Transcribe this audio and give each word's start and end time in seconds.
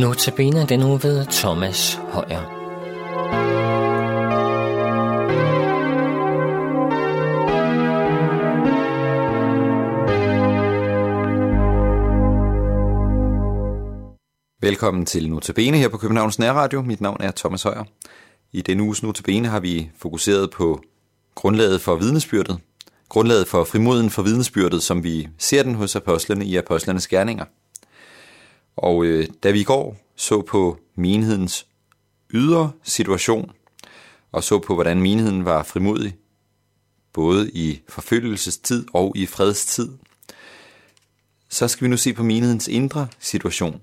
Notabene 0.00 0.66
den 0.66 0.80
nu 0.80 0.96
ved 0.96 1.26
Thomas 1.26 1.94
Højer. 1.94 2.40
Velkommen 14.60 15.06
til 15.06 15.30
Notabene 15.30 15.76
her 15.76 15.88
på 15.88 15.96
Københavns 15.96 16.38
Nærradio. 16.38 16.82
Mit 16.82 17.00
navn 17.00 17.16
er 17.20 17.30
Thomas 17.36 17.62
Højer. 17.62 17.84
I 18.52 18.62
denne 18.62 18.82
uges 18.82 19.02
Notabene 19.02 19.48
har 19.48 19.60
vi 19.60 19.90
fokuseret 19.98 20.50
på 20.50 20.82
grundlaget 21.34 21.80
for 21.80 21.94
vidnesbyrdet. 21.94 22.58
Grundlaget 23.08 23.48
for 23.48 23.64
frimoden 23.64 24.10
for 24.10 24.22
vidnesbyrdet, 24.22 24.82
som 24.82 25.04
vi 25.04 25.28
ser 25.38 25.62
den 25.62 25.74
hos 25.74 25.96
apostlene 25.96 26.44
i 26.44 26.56
apostlenes 26.56 27.08
gerninger. 27.08 27.44
Og 28.76 29.04
øh, 29.04 29.28
da 29.42 29.50
vi 29.50 29.60
i 29.60 29.64
går 29.64 29.96
så 30.16 30.42
på 30.42 30.78
menighedens 30.94 31.66
ydre 32.30 32.72
situation, 32.82 33.50
og 34.32 34.44
så 34.44 34.58
på, 34.58 34.74
hvordan 34.74 35.02
menigheden 35.02 35.44
var 35.44 35.62
frimodig, 35.62 36.16
både 37.12 37.50
i 37.50 37.80
forfølgelsestid 37.88 38.86
og 38.92 39.12
i 39.16 39.26
fredstid, 39.26 39.88
så 41.48 41.68
skal 41.68 41.84
vi 41.84 41.90
nu 41.90 41.96
se 41.96 42.12
på 42.12 42.22
menighedens 42.22 42.68
indre 42.68 43.08
situation. 43.18 43.82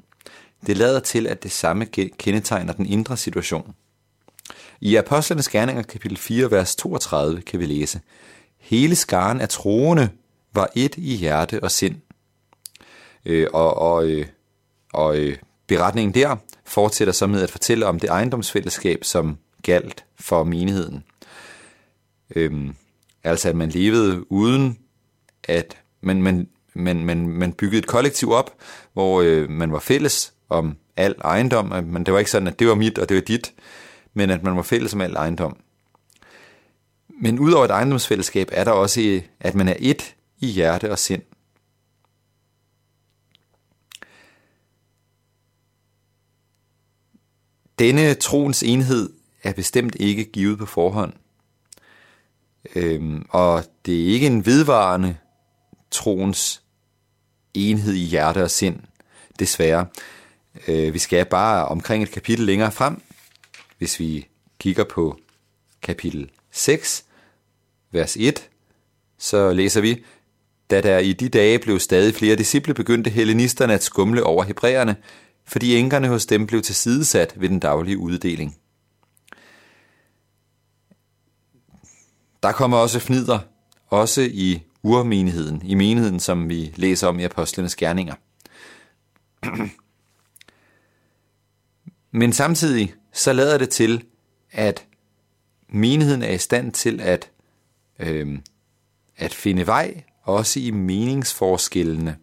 Det 0.68 0.77
lader 0.77 0.99
til, 0.99 1.27
at 1.27 1.44
det 1.44 1.52
samme 1.52 1.85
kendetegner 2.18 2.74
den 2.74 2.85
indre 2.85 3.18
situation. 3.18 3.76
I 4.82 4.96
Apostlenes 4.96 5.49
Gerninger 5.49 5.84
kapitel 5.84 6.18
4, 6.18 6.52
vers 6.52 6.76
32 6.76 7.41
kan 7.41 7.60
vi 7.60 7.66
læse, 7.66 8.02
Hele 8.58 8.96
skaren 8.96 9.41
af 9.41 9.49
troende 9.49 10.10
var 10.54 10.70
et 10.76 10.96
i 10.98 11.15
hjerte 11.15 11.63
og 11.63 11.71
sind. 11.71 11.96
Øh, 13.26 13.48
og 13.54 13.77
og, 13.77 14.05
øh, 14.05 14.26
og 14.98 15.17
øh, 15.17 15.37
beretningen 15.67 16.13
der 16.13 16.35
fortsætter 16.65 17.13
så 17.13 17.27
med 17.27 17.41
at 17.41 17.51
fortælle 17.51 17.85
om 17.85 17.99
det 17.99 18.09
ejendomsfællesskab, 18.09 19.03
som 19.03 19.37
galt 19.63 20.05
for 20.20 20.43
menigheden. 20.43 21.03
Øhm, 22.35 22.76
altså 23.23 23.49
at 23.49 23.55
man 23.55 23.70
levede 23.70 24.31
uden 24.31 24.77
at 25.43 25.77
man, 26.01 26.21
man, 26.21 26.48
man, 26.73 27.05
man, 27.05 27.27
man 27.27 27.53
byggede 27.53 27.79
et 27.79 27.87
kollektiv 27.87 28.31
op, 28.31 28.53
hvor 28.93 29.21
øh, 29.21 29.49
man 29.49 29.71
var 29.71 29.79
fælles 29.79 30.34
om 30.49 30.77
al 30.98 31.15
ejendom, 31.23 31.65
men 31.85 32.05
det 32.05 32.13
var 32.13 32.20
ikke 32.20 32.31
sådan, 32.31 32.48
at 32.48 32.59
det 32.59 32.68
var 32.68 32.75
mit 32.75 32.98
og 32.98 33.09
det 33.09 33.15
var 33.15 33.21
dit, 33.21 33.53
men 34.13 34.29
at 34.29 34.43
man 34.43 34.55
var 34.55 34.62
fælles 34.62 34.93
om 34.93 35.01
al 35.01 35.13
ejendom. 35.13 35.57
Men 37.21 37.40
udover 37.40 37.65
et 37.65 37.71
ejendomsfællesskab 37.71 38.49
er 38.51 38.63
der 38.63 38.71
også, 38.71 39.01
øh, 39.01 39.21
at 39.40 39.55
man 39.55 39.68
er 39.68 39.75
et 39.79 40.15
i 40.40 40.48
hjerte 40.48 40.91
og 40.91 40.99
sind. 40.99 41.21
Denne 47.80 48.14
troens 48.14 48.64
enhed 48.64 49.10
er 49.44 49.54
bestemt 49.54 49.96
ikke 50.00 50.26
givet 50.26 50.58
på 50.58 50.66
forhånd. 50.66 51.14
Øhm, 52.76 53.26
og 53.30 53.64
det 53.86 54.02
er 54.02 54.14
ikke 54.14 54.28
en 54.28 54.46
vedvarende 54.46 55.18
troens 55.92 56.62
enhed 57.54 57.94
i 57.94 58.05
hjerte 58.05 58.44
og 58.44 58.52
sind, 58.52 58.80
desværre. 59.40 59.86
Øh, 60.68 60.94
vi 60.94 61.00
skal 61.00 61.26
bare 61.26 61.66
omkring 61.66 62.04
et 62.04 62.12
kapitel 62.12 62.46
længere 62.46 62.72
frem, 62.72 63.02
hvis 63.78 64.00
vi 64.00 64.28
kigger 64.59 64.84
på 64.84 65.20
kapitel 65.81 66.31
6, 66.52 67.06
vers 67.92 68.18
1, 68.20 68.50
så 69.18 69.53
læser 69.53 69.81
vi, 69.81 70.03
da 70.70 70.81
der 70.81 70.98
i 70.98 71.14
de 71.14 71.30
dage 71.30 71.59
blev 71.59 71.80
stadig 71.80 72.16
flere 72.16 72.36
disciple, 72.36 72.74
begyndte 72.74 73.09
hellenisterne 73.09 73.74
at 73.74 73.84
skumle 73.84 74.24
over 74.24 74.44
hebræerne, 74.44 74.96
fordi 75.47 75.75
enkerne 75.75 76.08
hos 76.08 76.25
dem 76.25 76.47
blev 76.47 76.62
tilsidesat 76.62 77.34
ved 77.35 77.50
den 77.50 77.59
daglige 77.59 77.97
uddeling. 77.97 78.58
Der 82.44 82.52
kommer 82.52 82.78
også 82.78 83.00
fnider, 83.00 83.40
også 83.88 84.22
i 84.22 84.63
urmenigheden, 84.84 85.62
i 85.66 85.75
menigheden, 85.75 86.19
som 86.19 86.50
vi 86.50 86.74
læser 86.75 87.07
om 87.07 87.19
i 87.19 87.24
apostlenes 87.24 87.75
gerninger. 87.75 88.16
Men 92.12 92.34
samtidig 92.34 92.94
så 93.13 93.34
lader 93.34 93.57
det 93.57 93.69
til, 93.69 94.03
at 94.52 94.86
menigheden 95.69 96.24
er 96.24 96.31
i 96.31 96.38
stand 96.38 96.72
til 96.72 97.02
at, 97.02 97.31
øh, 98.00 98.40
at 99.18 99.34
finde 99.34 99.68
vej, 99.68 100.03
også 100.24 100.59
i 100.59 100.72
meningsforskellene. 100.72 102.18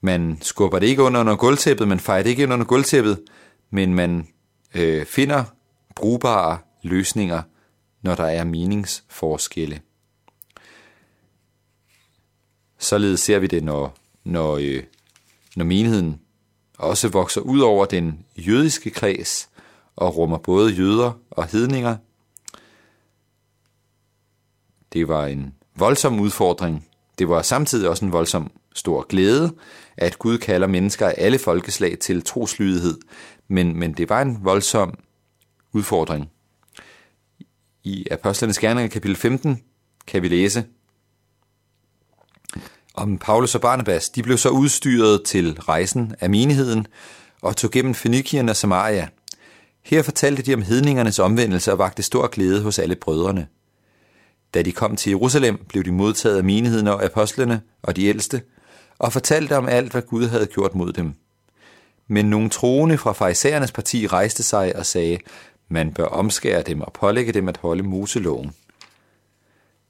Man 0.00 0.38
skubber 0.40 0.78
det 0.78 0.86
ikke 0.86 1.02
under, 1.02 1.20
under 1.20 1.36
gulvtæppet, 1.36 1.88
man 1.88 2.00
fejrer 2.00 2.22
det 2.22 2.30
ikke 2.30 2.44
under 2.44 2.64
gulvtæppet, 2.64 3.22
men 3.70 3.94
man 3.94 4.28
øh, 4.74 5.06
finder 5.06 5.44
brugbare 5.96 6.58
løsninger, 6.82 7.42
når 8.02 8.14
der 8.14 8.24
er 8.24 8.44
meningsforskelle. 8.44 9.80
Således 12.78 13.20
ser 13.20 13.38
vi 13.38 13.46
det, 13.46 13.64
når, 13.64 13.96
når, 14.24 14.56
øh, 14.56 14.82
når 15.56 15.64
menigheden 15.64 16.20
også 16.78 17.08
vokser 17.08 17.40
ud 17.40 17.60
over 17.60 17.84
den 17.84 18.24
jødiske 18.36 18.90
kreds 18.90 19.50
og 19.96 20.16
rummer 20.16 20.38
både 20.38 20.72
jøder 20.72 21.12
og 21.30 21.46
hedninger. 21.46 21.96
Det 24.92 25.08
var 25.08 25.26
en 25.26 25.54
voldsom 25.74 26.20
udfordring. 26.20 26.88
Det 27.18 27.28
var 27.28 27.42
samtidig 27.42 27.88
også 27.88 28.04
en 28.04 28.12
voldsom 28.12 28.50
stor 28.74 29.06
glæde, 29.08 29.54
at 29.96 30.18
Gud 30.18 30.38
kalder 30.38 30.66
mennesker 30.66 31.06
af 31.06 31.14
alle 31.18 31.38
folkeslag 31.38 31.98
til 31.98 32.22
troslydighed, 32.22 32.98
men, 33.48 33.78
men 33.78 33.92
det 33.92 34.08
var 34.08 34.22
en 34.22 34.38
voldsom 34.42 34.98
udfordring. 35.72 36.30
I 37.84 38.06
Apostlenes 38.10 38.58
Gerninger 38.58 38.88
kapitel 38.88 39.16
15 39.16 39.62
kan 40.06 40.22
vi 40.22 40.28
læse 40.28 40.64
om 42.94 43.18
Paulus 43.18 43.54
og 43.54 43.60
Barnabas. 43.60 44.10
De 44.10 44.22
blev 44.22 44.38
så 44.38 44.48
udstyret 44.48 45.22
til 45.24 45.60
rejsen 45.60 46.14
af 46.20 46.30
menigheden 46.30 46.86
og 47.42 47.56
tog 47.56 47.70
gennem 47.70 47.94
Fenikien 47.94 48.48
og 48.48 48.56
Samaria. 48.56 49.08
Her 49.82 50.02
fortalte 50.02 50.42
de 50.42 50.54
om 50.54 50.62
hedningernes 50.62 51.18
omvendelse 51.18 51.72
og 51.72 51.78
vagte 51.78 52.02
stor 52.02 52.26
glæde 52.26 52.62
hos 52.62 52.78
alle 52.78 52.96
brødrene. 52.96 53.46
Da 54.54 54.62
de 54.62 54.72
kom 54.72 54.96
til 54.96 55.10
Jerusalem, 55.10 55.64
blev 55.68 55.84
de 55.84 55.92
modtaget 55.92 56.36
af 56.36 56.44
menigheden 56.44 56.86
og 56.86 57.04
apostlene 57.04 57.60
og 57.82 57.96
de 57.96 58.04
ældste, 58.04 58.42
og 59.00 59.12
fortalte 59.12 59.56
om 59.56 59.68
alt, 59.68 59.92
hvad 59.92 60.02
Gud 60.02 60.28
havde 60.28 60.46
gjort 60.46 60.74
mod 60.74 60.92
dem. 60.92 61.14
Men 62.08 62.30
nogle 62.30 62.50
troende 62.50 62.98
fra 62.98 63.12
farisæernes 63.12 63.72
parti 63.72 64.06
rejste 64.06 64.42
sig 64.42 64.76
og 64.76 64.86
sagde, 64.86 65.18
man 65.68 65.92
bør 65.92 66.04
omskære 66.04 66.62
dem 66.62 66.80
og 66.80 66.92
pålægge 66.92 67.32
dem 67.32 67.48
at 67.48 67.56
holde 67.56 67.82
Moseloven. 67.82 68.54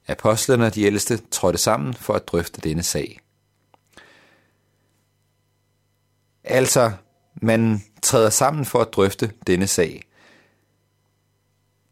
Apostlerne 0.09 0.67
og 0.67 0.75
de 0.75 0.83
ældste 0.83 1.21
trådte 1.31 1.59
sammen 1.59 1.95
for 1.95 2.15
at 2.15 2.29
drøfte 2.29 2.61
denne 2.61 2.83
sag. 2.83 3.21
Altså, 6.45 6.93
man 7.43 7.83
træder 8.03 8.31
sammen 8.31 8.65
for 8.65 8.81
at 8.81 8.93
drøfte 8.93 9.33
denne 9.47 9.67
sag. 9.67 10.03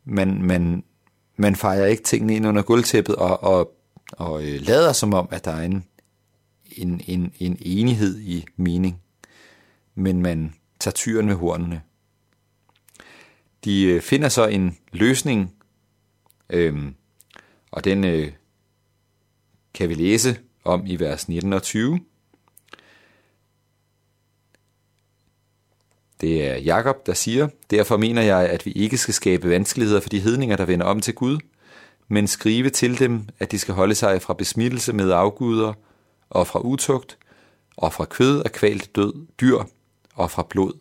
Man, 0.05 0.43
man, 0.43 0.84
man 1.37 1.57
fejrer 1.57 1.87
ikke 1.87 2.03
tingene 2.03 2.37
ind 2.37 2.47
under 2.47 2.62
gulvtæppet 2.62 3.17
og, 3.17 3.43
og, 3.43 3.73
og 4.12 4.43
øh, 4.43 4.61
lader 4.61 4.93
som 4.93 5.15
om, 5.15 5.28
at 5.31 5.45
der 5.45 5.53
er 5.53 5.62
en, 5.62 5.84
en, 6.78 7.00
en, 7.06 7.33
en 7.39 7.59
enighed 7.61 8.21
i 8.21 8.47
mening. 8.56 9.00
Men 9.94 10.22
man 10.22 10.55
tager 10.81 10.93
tyren 10.93 11.27
med 11.27 11.34
hornene. 11.34 11.83
De 13.65 13.84
øh, 13.84 14.01
finder 14.01 14.28
så 14.28 14.47
en 14.47 14.78
løsning, 14.92 15.54
øhm, 16.51 16.95
og 17.71 17.84
den 17.84 18.04
øh, 18.04 18.33
kan 19.75 19.89
vi 19.89 19.95
læse 19.95 20.39
om 20.65 20.83
i 20.86 20.97
vers 20.97 21.28
19 21.28 21.53
og 21.53 21.63
20. 21.63 22.01
Det 26.21 26.47
er 26.47 26.57
Jakob, 26.57 27.07
der 27.07 27.15
siger, 27.15 27.48
Derfor 27.71 27.97
mener 27.97 28.22
jeg, 28.22 28.48
at 28.48 28.66
vi 28.66 28.72
ikke 28.72 28.98
skal 28.98 29.15
skabe 29.15 29.48
vanskeligheder 29.48 30.01
for 30.01 30.09
de 30.09 30.21
hedninger, 30.21 30.57
der 30.57 30.65
vender 30.65 30.86
om 30.86 31.01
til 31.01 31.15
Gud, 31.15 31.39
men 32.09 32.27
skrive 32.27 32.71
til 32.71 32.98
dem, 32.98 33.28
at 33.39 33.51
de 33.51 33.59
skal 33.59 33.75
holde 33.75 33.95
sig 33.95 34.22
fra 34.22 34.34
besmittelse 34.34 34.92
med 34.92 35.10
afguder 35.10 35.72
og 36.30 36.47
fra 36.47 36.60
utugt 36.60 37.19
og 37.77 37.92
fra 37.92 38.04
kød 38.04 38.42
af 38.45 38.53
kvalt 38.53 38.97
død 38.97 39.27
dyr 39.41 39.59
og 40.15 40.30
fra 40.30 40.47
blod. 40.51 40.72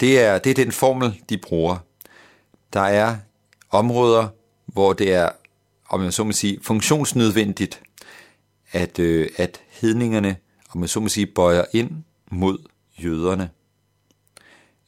Det 0.00 0.20
er, 0.20 0.38
det 0.38 0.50
er 0.50 0.54
den 0.54 0.72
formel, 0.72 1.22
de 1.28 1.38
bruger. 1.38 1.78
Der 2.72 2.80
er 2.80 3.16
områder, 3.70 4.28
hvor 4.66 4.92
det 4.92 5.12
er, 5.12 5.30
om 5.88 6.00
man 6.00 6.12
så 6.12 6.24
må 6.24 6.32
sige, 6.32 6.58
funktionsnødvendigt, 6.62 7.82
at, 8.72 8.98
øh, 8.98 9.28
at 9.36 9.60
hedningerne, 9.68 10.36
om 10.70 10.80
man 10.80 10.88
så 10.88 11.00
må 11.00 11.08
sige, 11.08 11.26
bøjer 11.26 11.64
ind 11.72 12.04
mod 12.30 12.58
jøderne 12.98 13.50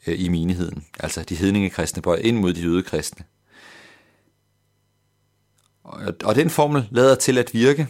øh, 0.06 0.20
i 0.20 0.28
menigheden. 0.28 0.86
Altså 1.00 1.22
de 1.22 1.36
hedningekristne 1.36 2.02
bøjer 2.02 2.20
ind 2.20 2.38
mod 2.38 2.52
de 2.52 2.62
jødekristne. 2.62 3.24
Og, 5.82 6.14
og 6.24 6.34
den 6.34 6.50
formel 6.50 6.88
lader 6.90 7.14
til 7.14 7.38
at 7.38 7.54
virke 7.54 7.88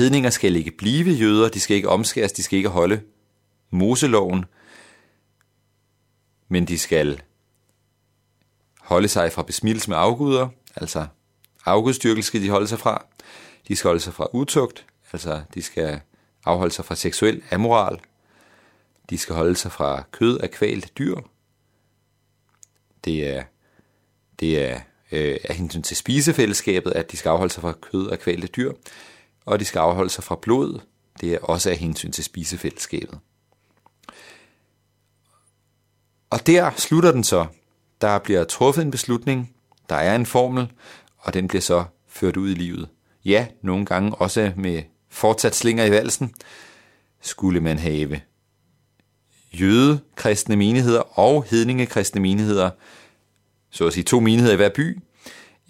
hedninger 0.00 0.30
skal 0.30 0.56
ikke 0.56 0.70
blive 0.70 1.10
jøder, 1.10 1.48
de 1.48 1.60
skal 1.60 1.76
ikke 1.76 1.88
omskæres, 1.88 2.32
de 2.32 2.42
skal 2.42 2.56
ikke 2.56 2.68
holde 2.68 3.00
Moseloven, 3.70 4.44
men 6.48 6.64
de 6.64 6.78
skal 6.78 7.22
holde 8.80 9.08
sig 9.08 9.32
fra 9.32 9.42
besmittelse 9.42 9.90
med 9.90 9.96
afguder, 9.96 10.48
altså 10.76 11.06
afgudstyrkelse 11.64 12.26
skal 12.26 12.42
de 12.42 12.50
holde 12.50 12.68
sig 12.68 12.78
fra. 12.78 13.04
De 13.68 13.76
skal 13.76 13.88
holde 13.88 14.00
sig 14.00 14.14
fra 14.14 14.28
utugt, 14.32 14.86
altså 15.12 15.42
de 15.54 15.62
skal 15.62 16.00
afholde 16.44 16.74
sig 16.74 16.84
fra 16.84 16.94
seksuel 16.94 17.42
amoral. 17.50 18.00
De 19.10 19.18
skal 19.18 19.34
holde 19.34 19.56
sig 19.56 19.72
fra 19.72 20.04
kød 20.10 20.38
af 20.38 20.50
kvalt 20.50 20.98
dyr. 20.98 21.16
Det 23.04 23.36
er, 23.36 23.44
det 24.40 24.70
er 24.70 24.80
øh, 25.12 25.38
af 25.44 25.54
hensyn 25.54 25.82
til 25.82 25.96
spisefællesskabet, 25.96 26.92
at 26.92 27.12
de 27.12 27.16
skal 27.16 27.28
afholde 27.28 27.52
sig 27.52 27.60
fra 27.60 27.72
kød 27.72 28.08
af 28.10 28.18
kvalte 28.18 28.46
dyr. 28.46 28.72
Og 29.50 29.60
de 29.60 29.64
skal 29.64 29.78
afholde 29.78 30.10
sig 30.10 30.24
fra 30.24 30.38
blod. 30.42 30.80
Det 31.20 31.34
er 31.34 31.38
også 31.38 31.70
af 31.70 31.76
hensyn 31.76 32.12
til 32.12 32.24
spisefællesskabet. 32.24 33.18
Og 36.30 36.46
der 36.46 36.70
slutter 36.76 37.12
den 37.12 37.24
så. 37.24 37.46
Der 38.00 38.18
bliver 38.18 38.44
truffet 38.44 38.82
en 38.82 38.90
beslutning, 38.90 39.54
der 39.88 39.94
er 39.94 40.14
en 40.14 40.26
formel, 40.26 40.72
og 41.18 41.34
den 41.34 41.48
bliver 41.48 41.62
så 41.62 41.84
ført 42.08 42.36
ud 42.36 42.50
i 42.50 42.54
livet. 42.54 42.88
Ja, 43.24 43.46
nogle 43.62 43.86
gange 43.86 44.14
også 44.14 44.52
med 44.56 44.82
fortsat 45.08 45.54
slinger 45.54 45.84
i 45.84 45.90
valsen, 45.90 46.34
skulle 47.20 47.60
man 47.60 47.78
have 47.78 48.20
jøde 49.52 50.00
kristne 50.14 50.56
menigheder 50.56 51.18
og 51.18 51.44
hedninge 51.44 51.86
kristne 51.86 52.20
menigheder, 52.20 52.70
så 53.70 53.86
at 53.86 53.92
sige 53.92 54.04
to 54.04 54.20
menigheder 54.20 54.52
i 54.52 54.56
hver 54.56 54.70
by, 54.74 54.98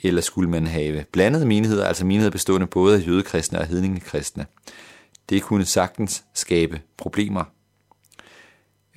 eller 0.02 0.22
skulle 0.22 0.50
man 0.50 0.66
have 0.66 1.04
blandede 1.12 1.46
menigheder, 1.46 1.86
altså 1.86 2.06
menigheder 2.06 2.30
bestående 2.30 2.66
både 2.66 2.96
af 2.96 3.06
jødekristne 3.06 3.58
og 3.58 3.66
hedningekristne. 3.66 4.46
Det 5.28 5.42
kunne 5.42 5.64
sagtens 5.64 6.24
skabe 6.34 6.80
problemer. 6.96 7.44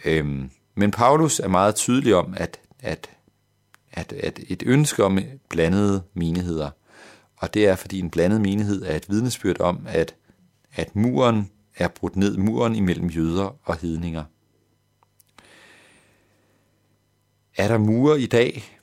Øhm, 0.05 0.50
men 0.75 0.91
Paulus 0.91 1.39
er 1.39 1.47
meget 1.47 1.75
tydelig 1.75 2.15
om, 2.15 2.33
at, 2.38 2.59
at, 2.79 3.09
at, 3.91 4.13
at 4.13 4.39
et 4.47 4.63
ønske 4.65 5.03
om 5.03 5.19
blandede 5.50 6.03
menigheder, 6.13 6.69
og 7.38 7.53
det 7.53 7.67
er 7.67 7.75
fordi 7.75 8.00
en 8.00 8.09
blandet 8.09 8.41
menighed 8.41 8.83
er 8.83 8.95
et 8.95 9.09
vidnesbyrd 9.09 9.59
om, 9.61 9.85
at, 9.88 10.15
at 10.73 10.95
muren 10.95 11.51
er 11.77 11.88
brudt 11.88 12.15
ned, 12.15 12.38
muren 12.38 12.75
imellem 12.75 13.07
jøder 13.07 13.55
og 13.63 13.77
hedninger. 13.77 14.23
Er 17.57 17.67
der 17.67 17.77
mure 17.77 18.21
i 18.21 18.25
dag? 18.25 18.79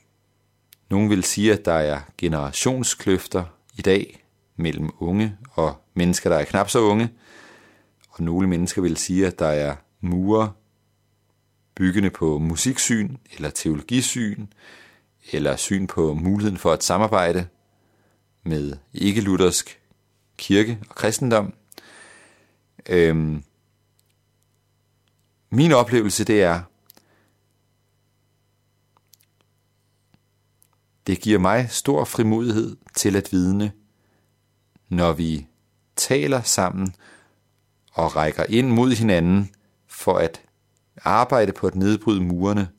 Nogle 0.91 1.09
vil 1.09 1.23
sige, 1.23 1.53
at 1.53 1.65
der 1.65 1.73
er 1.73 1.99
generationskløfter 2.17 3.43
i 3.77 3.81
dag 3.81 4.25
mellem 4.55 4.89
unge 4.99 5.37
og 5.51 5.75
mennesker, 5.93 6.29
der 6.29 6.37
er 6.37 6.45
knap 6.45 6.69
så 6.69 6.79
unge. 6.79 7.09
Og 8.09 8.23
nogle 8.23 8.47
mennesker 8.47 8.81
vil 8.81 8.97
sige, 8.97 9.27
at 9.27 9.39
der 9.39 9.47
er 9.47 9.75
mure 10.01 10.51
byggende 11.75 12.09
på 12.09 12.39
musiksyn 12.39 13.17
eller 13.35 13.49
teologisyn, 13.49 14.45
eller 15.31 15.55
syn 15.55 15.87
på 15.87 16.13
muligheden 16.13 16.57
for 16.57 16.73
at 16.73 16.83
samarbejde 16.83 17.47
med 18.43 18.77
ikke-luthersk 18.93 19.79
kirke 20.37 20.79
og 20.89 20.95
kristendom. 20.95 21.53
Øhm, 22.89 23.43
min 25.49 25.71
oplevelse 25.71 26.23
det 26.23 26.43
er, 26.43 26.61
det 31.07 31.21
giver 31.21 31.39
mig 31.39 31.67
stor 31.69 32.05
frimodighed 32.05 32.77
til 32.95 33.15
at 33.15 33.31
vidne, 33.31 33.71
når 34.89 35.13
vi 35.13 35.47
taler 35.95 36.41
sammen 36.41 36.95
og 37.93 38.15
rækker 38.15 38.43
ind 38.49 38.69
mod 38.69 38.91
hinanden 38.91 39.51
for 39.87 40.17
at 40.17 40.41
arbejde 41.03 41.51
på 41.51 41.67
at 41.67 41.75
nedbryde 41.75 42.21
murene, 42.21 42.69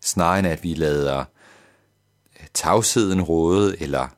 snarere 0.00 0.38
end 0.38 0.46
at 0.46 0.62
vi 0.64 0.74
lader 0.74 1.24
øh, 2.40 2.46
tavsheden 2.54 3.22
råde, 3.22 3.82
eller 3.82 4.08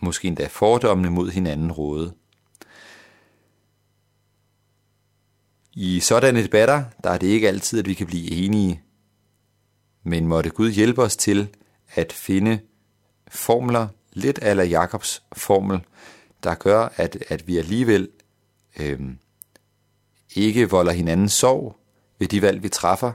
måske 0.00 0.28
endda 0.28 0.46
fordommene 0.46 1.10
mod 1.10 1.30
hinanden 1.30 1.72
råde. 1.72 2.14
I 5.72 6.00
sådanne 6.00 6.42
debatter, 6.42 6.84
der 7.04 7.10
er 7.10 7.18
det 7.18 7.26
ikke 7.26 7.48
altid, 7.48 7.78
at 7.78 7.86
vi 7.86 7.94
kan 7.94 8.06
blive 8.06 8.30
enige, 8.30 8.82
men 10.08 10.26
måtte 10.26 10.50
Gud 10.50 10.70
hjælpe 10.70 11.02
os 11.02 11.16
til 11.16 11.48
at 11.94 12.12
finde 12.12 12.60
formler, 13.28 13.88
lidt 14.12 14.38
ala 14.42 14.64
Jakobs 14.64 15.22
formel, 15.36 15.80
der 16.42 16.54
gør, 16.54 16.88
at, 16.96 17.24
at 17.28 17.48
vi 17.48 17.58
alligevel 17.58 18.08
øh, 18.80 19.00
ikke 20.34 20.70
volder 20.70 20.92
hinanden 20.92 21.28
sorg 21.28 21.76
ved 22.18 22.28
de 22.28 22.42
valg, 22.42 22.62
vi 22.62 22.68
træffer, 22.68 23.12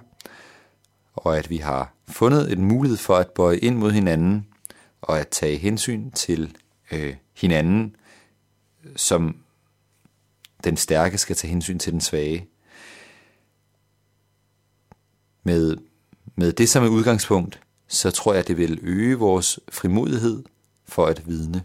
og 1.13 1.37
at 1.37 1.49
vi 1.49 1.57
har 1.57 1.93
fundet 2.07 2.51
en 2.51 2.65
mulighed 2.65 2.97
for 2.97 3.15
at 3.15 3.31
bøje 3.31 3.57
ind 3.57 3.75
mod 3.75 3.91
hinanden 3.91 4.47
og 5.01 5.19
at 5.19 5.27
tage 5.27 5.57
hensyn 5.57 6.11
til 6.11 6.57
øh, 6.91 7.15
hinanden, 7.33 7.95
som 8.95 9.37
den 10.63 10.77
stærke 10.77 11.17
skal 11.17 11.35
tage 11.35 11.51
hensyn 11.51 11.79
til 11.79 11.93
den 11.93 12.01
svage. 12.01 12.47
Med, 15.43 15.77
med 16.35 16.53
det 16.53 16.69
som 16.69 16.83
et 16.83 16.89
udgangspunkt, 16.89 17.59
så 17.87 18.11
tror 18.11 18.33
jeg, 18.33 18.47
det 18.47 18.57
vil 18.57 18.79
øge 18.81 19.15
vores 19.15 19.59
frimodighed 19.71 20.43
for 20.85 21.05
at 21.05 21.27
vidne. 21.27 21.63